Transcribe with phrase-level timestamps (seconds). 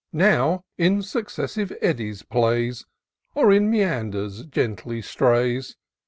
[0.13, 2.87] Now in successive eddies plays.
[3.35, 5.77] Or in meanders gently strays.